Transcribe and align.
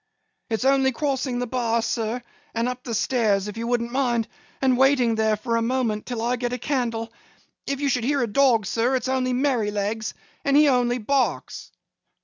'It's 0.49 0.65
only 0.65 0.91
crossing 0.91 1.37
the 1.37 1.45
bar, 1.45 1.79
sir, 1.79 2.23
and 2.55 2.67
up 2.67 2.83
the 2.83 2.95
stairs, 2.95 3.47
if 3.47 3.55
you 3.55 3.67
wouldn't 3.67 3.91
mind, 3.91 4.27
and 4.59 4.75
waiting 4.75 5.13
there 5.13 5.37
for 5.37 5.57
a 5.57 5.61
moment 5.61 6.07
till 6.07 6.23
I 6.23 6.37
get 6.37 6.51
a 6.53 6.57
candle. 6.57 7.13
If 7.67 7.79
you 7.81 7.87
should 7.87 8.03
hear 8.03 8.23
a 8.23 8.25
dog, 8.25 8.65
sir, 8.65 8.95
it's 8.95 9.07
only 9.09 9.31
Merrylegs, 9.33 10.15
and 10.43 10.57
he 10.57 10.67
only 10.69 10.97
barks. 10.97 11.71